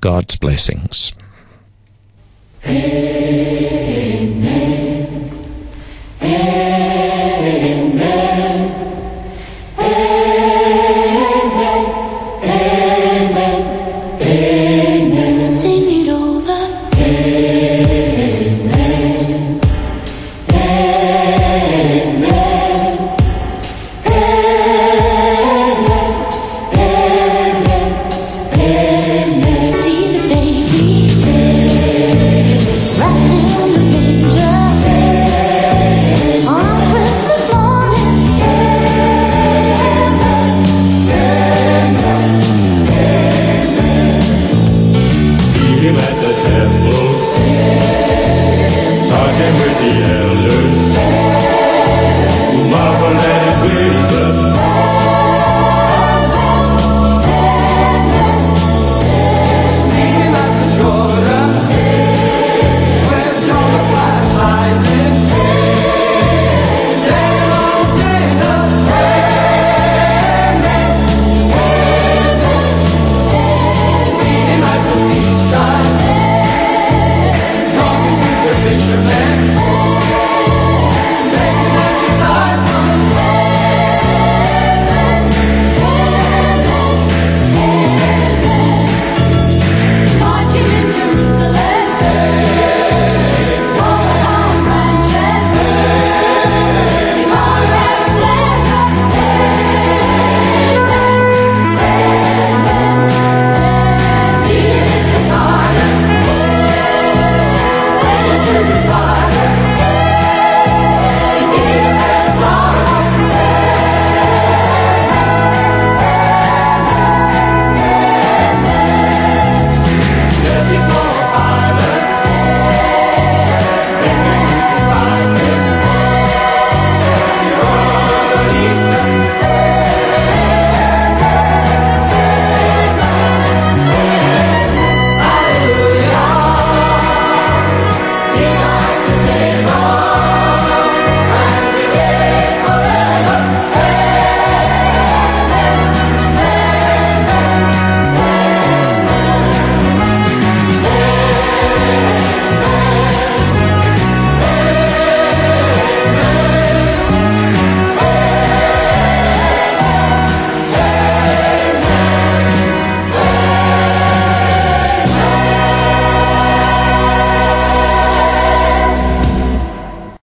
God's 0.00 0.36
blessings. 0.36 1.14
Amen. 2.66 4.61